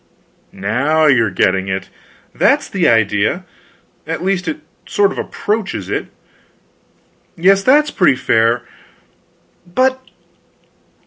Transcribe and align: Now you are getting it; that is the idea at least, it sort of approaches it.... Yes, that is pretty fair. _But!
Now 0.51 1.05
you 1.05 1.25
are 1.25 1.29
getting 1.29 1.67
it; 1.67 1.89
that 2.33 2.61
is 2.61 2.69
the 2.69 2.87
idea 2.89 3.45
at 4.07 4.23
least, 4.23 4.47
it 4.47 4.61
sort 4.87 5.11
of 5.11 5.19
approaches 5.19 5.89
it.... 5.91 6.07
Yes, 7.35 7.61
that 7.61 7.83
is 7.83 7.91
pretty 7.91 8.15
fair. 8.15 8.65
_But! 9.69 9.99